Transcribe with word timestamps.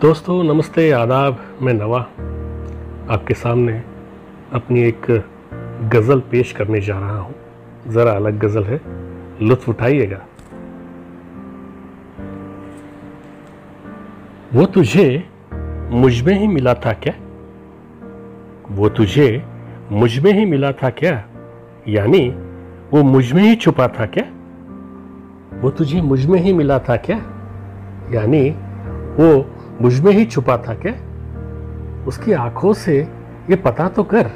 दोस्तों, 0.00 0.44
नमस्ते, 0.44 0.90
आदाब, 0.90 1.44
मैं 1.62 1.74
नवा 1.74 2.00
आपके 3.14 3.34
सामने 3.34 3.82
अपनी 4.52 4.82
एक 4.82 5.24
गज़ल 5.94 6.20
पेश 6.20 6.52
करने 6.52 6.80
जा 6.80 6.98
रहा 6.98 7.20
हूँ। 7.20 7.34
ज़रा 7.88 8.12
अलग 8.12 8.38
गज़ल 8.38 8.64
है। 8.64 8.80
लुत्फ 9.42 9.68
उठाइएगा। 9.68 10.26
वो 14.54 14.66
तुझे 14.66 15.30
मुझमें 15.90 16.38
ही 16.38 16.46
मिला 16.46 16.74
था 16.74 16.92
क्या? 16.92 17.14
वो 18.70 18.88
तुझे 18.88 19.44
मुझमें 19.92 20.32
ही 20.32 20.44
मिला 20.44 20.72
था 20.72 20.90
क्या? 20.90 21.24
यानी 21.88 22.28
वो 22.92 23.02
मुझमें 23.02 23.42
ही 23.42 23.56
छुपा 23.56 23.88
था 23.88 24.06
क्या? 24.06 24.24
वो 25.60 25.70
तुझे 25.70 26.00
मुझमें 26.00 26.40
ही 26.40 26.52
मिला 26.52 26.78
था 26.78 26.96
क्या? 26.96 27.16
यानी 28.10 28.50
वो 29.22 29.54
मुझमें 29.82 30.12
ही 30.12 30.24
छुपा 30.24 30.56
था 30.56 30.74
क्या? 30.74 30.92
उसकी 32.04 32.32
आँखों 32.32 32.72
से 32.72 32.98
ये 33.50 33.56
पता 33.56 33.88
तो 33.88 34.04
कर। 34.14 34.30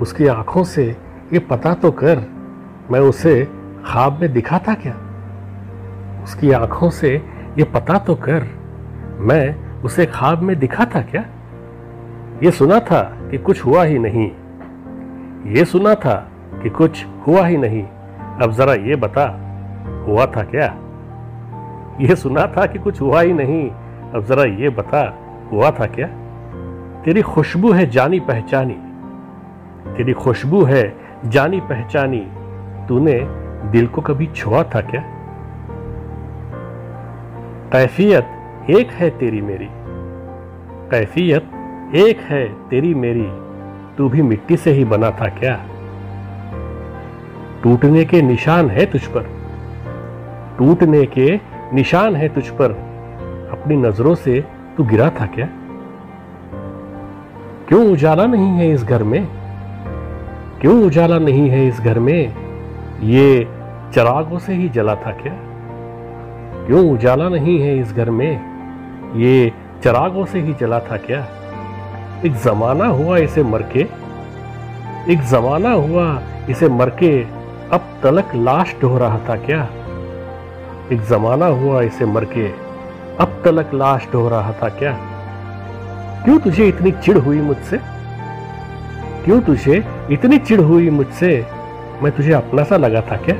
उसकी 0.00 0.26
आँखों 0.26 0.64
से 0.64 0.96
ये 1.32 1.38
पता 1.38 1.74
तो 1.74 1.90
कर, 1.90 2.18
मैं 2.90 3.00
उसे 3.00 3.44
ख्वाब 3.86 4.20
में 4.20 4.32
दिखा 4.32 4.58
था 4.58 4.74
क्या? 4.74 4.96
उसकी 6.24 6.52
आँखों 6.52 6.90
से 6.90 7.14
ये 7.58 7.64
पता 7.64 7.98
तो 7.98 8.14
कर, 8.14 8.46
मैं 9.18 9.72
उसे 9.82 10.06
ख्वाब 10.06 10.42
में 10.42 10.58
दिखा 10.58 10.84
था 10.84 11.02
क्या? 11.02 11.24
ये 12.42 12.50
सुना 12.50 12.80
था 12.80 13.02
कि 13.30 13.38
कुछ 13.38 13.64
हुआ 13.64 13.84
ही 13.84 13.98
नहीं। 13.98 14.30
ये 15.52 15.64
सुना 15.64 15.94
था 15.94 16.30
कि 16.62 16.70
कुछ 16.70 17.06
हुआ 17.26 17.46
ही 17.46 17.56
नहीं। 17.56 17.82
अब 18.42 18.52
जरा 18.52 18.74
ये 18.74 18.96
बता, 18.96 19.26
हुआ 20.08 20.26
था 20.26 20.42
क्या? 20.42 20.78
ये 22.00 22.16
सुना 22.16 22.46
था 22.46 22.66
कि 22.66 22.78
कुछ 22.78 23.00
हुआ 23.00 23.20
ही 23.20 23.32
नहीं। 23.32 23.70
अब 24.14 24.24
जरा 24.24 24.44
ये 24.44 24.68
बता, 24.68 25.18
हुआ 25.52 25.70
था 25.70 25.86
क्या? 25.86 26.06
तेरी 27.04 27.22
खुशबू 27.22 27.72
है 27.72 27.90
जानी 27.90 28.20
पहचानी। 28.20 28.78
तेरी 29.96 30.12
खुशबू 30.12 30.64
है 30.64 30.96
जानी 31.24 31.60
पहचानी। 31.60 32.28
तूने 32.88 33.20
दिल 33.70 33.86
को 33.86 34.00
कभी 34.00 34.26
छुआ 34.26 34.62
था 34.62 34.80
क्या? 34.80 35.04
कैफियत 37.72 38.26
एक 38.70 38.90
है 38.90 39.10
तेरी 39.10 39.40
मेरी। 39.40 39.68
कैफियत 40.90 41.42
एक 41.94 42.20
है 42.20 42.68
तेरी 42.68 42.94
मेरी। 42.94 43.28
तू 43.96 44.08
भी 44.08 44.22
मिट्टी 44.22 44.56
से 44.56 44.70
ही 44.70 44.84
बना 44.84 45.10
था 45.10 45.28
क्या? 45.28 45.64
टूटने 47.62 48.04
के 48.04 48.22
निशान 48.22 48.70
है 48.70 48.86
तुझ 48.86 49.06
पर। 49.06 49.22
टूटने 50.58 51.06
के 51.06 51.40
निशान 51.72 52.16
है 52.16 52.28
तुझ 52.28 52.48
पर। 52.48 52.91
अपनी 53.52 53.76
नज़रों 53.76 54.14
से 54.14 54.44
तू 54.76 54.84
गिरा 54.84 55.10
था 55.10 55.26
क्या? 55.26 55.48
क्यों 57.68 57.92
उजाला 57.92 58.26
नहीं 58.26 58.46
है 58.46 58.72
इस 58.72 58.84
घर 58.84 59.02
में? 59.02 59.28
क्यों 60.60 60.86
उजाला 60.86 61.18
नहीं 61.18 61.50
है 61.50 61.68
इस 61.68 61.80
घर 61.80 61.98
में? 61.98 62.34
ये 63.00 63.48
चरागों 63.94 64.38
से 64.38 64.54
ही 64.54 64.68
जला 64.68 64.94
था 64.94 65.10
क्या? 65.10 65.32
क्यों 66.66 66.90
उजाला 66.90 67.28
नहीं 67.28 67.60
है 67.60 67.78
इस 67.78 67.92
घर 67.92 68.10
में? 68.10 68.40
ये 69.16 69.52
चरागों 69.84 70.24
से 70.24 70.40
ही 70.40 70.54
जला 70.54 70.80
था 70.80 70.96
क्या? 70.96 71.26
एक 72.26 72.34
जमाना 72.34 72.86
हुआ 72.86 73.18
इसे 73.18 73.42
मर 73.42 73.62
के। 73.62 73.80
एक 75.12 75.20
जमाना 75.20 75.70
हुआ 75.70 76.22
इसे 76.50 76.68
मर 76.68 76.90
के 76.90 77.22
अब 77.72 77.80
तलक 78.02 78.28
लाश 78.34 78.76
ढो 78.82 78.98
रहा 78.98 79.18
था 79.18 79.36
क्या? 79.36 79.68
एक 80.92 81.00
जमाना 81.10 81.46
हुआ 81.46 81.82
इसे 81.82 82.06
मर 82.06 82.24
के। 82.24 82.61
अब 83.20 83.42
तलक 83.44 83.70
लाश 83.74 84.08
ढो 84.12 84.28
रहा 84.28 84.52
था 84.52 84.68
क्या? 84.68 84.92
क्यों 86.24 86.38
तुझे 86.38 86.68
इतनी 86.68 86.92
चिढ़ 86.92 87.18
हुई 87.18 87.40
मुझसे? 87.40 87.80
क्यों 89.24 89.40
तुझे 89.40 90.06
इतनी 90.10 90.38
चिढ़ 90.38 90.60
हुई 90.60 90.90
मुझसे? 90.90 91.46
मैं 92.02 92.12
तुझे 92.12 92.32
अपना 92.32 92.64
सा 92.64 92.76
लगा 92.76 93.00
था 93.00 93.16
क्या? 93.16 93.34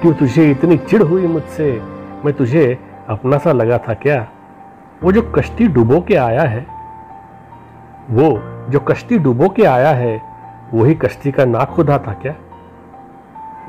क्यों 0.00 0.14
तुझे 0.14 0.50
इतनी 0.50 0.76
चिढ़ 0.76 1.02
हुई 1.02 1.26
मुझसे? 1.26 1.82
मैं 2.24 2.34
तुझे 2.34 2.78
अपना 3.08 3.38
सा 3.38 3.52
लगा 3.52 3.78
था 3.78 3.94
क्या? 3.94 4.28
वो 5.02 5.12
जो 5.12 5.22
कश्ती 5.22 5.68
डुबो 5.68 6.00
के 6.00 6.14
आया 6.14 6.42
है, 6.42 6.66
वो 8.10 8.42
जो 8.68 8.80
कश्ती 8.80 9.18
डुबो 9.18 9.48
के 9.48 9.64
आया 9.64 9.90
है, 9.90 10.22
वही 10.74 10.94
कश्ती 10.94 11.32
का 11.32 11.44
ना 11.44 11.64
खुदा 11.64 11.98
था 11.98 12.12
क्या? 12.12 12.34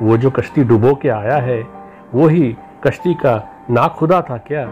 वो 0.01 0.17
जो 0.17 0.31
कश्ती 0.31 0.63
डुबो 0.63 0.95
के 0.95 1.09
आया 1.09 1.38
है, 1.38 1.67
वही 2.16 2.57
कश्ती 2.84 3.13
का 3.13 3.51
ना 3.72 3.88
खुदा 3.88 4.22
था 4.22 4.38
क्या? 4.38 4.66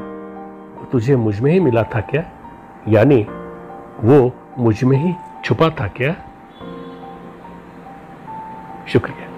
तुझे 0.86 1.16
मुझमें 1.16 1.52
ही 1.52 1.60
मिला 1.60 1.84
था 1.84 2.02
क्या? 2.02 2.24
यानी 2.88 3.28
वो 4.04 4.34
मुझमें 4.58 4.98
ही 4.98 5.16
छुपा 5.46 5.70
था 5.70 5.88
क्या? 5.88 6.16
शुक्रिया। 8.88 9.37